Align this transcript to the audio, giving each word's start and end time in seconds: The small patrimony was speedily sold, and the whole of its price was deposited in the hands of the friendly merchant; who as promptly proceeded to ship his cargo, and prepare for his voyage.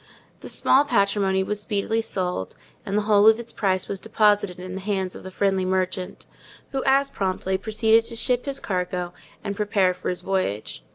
The 0.39 0.49
small 0.49 0.83
patrimony 0.83 1.43
was 1.43 1.61
speedily 1.61 2.01
sold, 2.01 2.55
and 2.87 2.97
the 2.97 3.03
whole 3.03 3.27
of 3.27 3.37
its 3.39 3.53
price 3.53 3.87
was 3.87 3.99
deposited 3.99 4.57
in 4.59 4.73
the 4.73 4.81
hands 4.81 5.13
of 5.13 5.21
the 5.21 5.29
friendly 5.29 5.63
merchant; 5.63 6.25
who 6.71 6.83
as 6.85 7.11
promptly 7.11 7.55
proceeded 7.55 8.05
to 8.05 8.15
ship 8.15 8.45
his 8.45 8.59
cargo, 8.59 9.13
and 9.43 9.55
prepare 9.55 9.93
for 9.93 10.09
his 10.09 10.21
voyage. 10.21 10.83